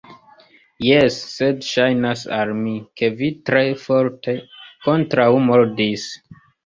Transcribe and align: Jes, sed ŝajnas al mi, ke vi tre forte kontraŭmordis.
Jes, 0.85 1.17
sed 1.33 1.59
ŝajnas 1.67 2.23
al 2.37 2.53
mi, 2.61 2.73
ke 3.01 3.09
vi 3.19 3.29
tre 3.51 3.63
forte 3.83 4.35
kontraŭmordis. 4.87 6.09